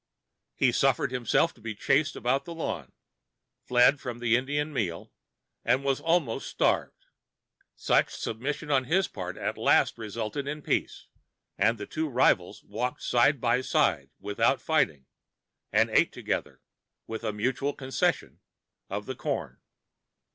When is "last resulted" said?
9.59-10.47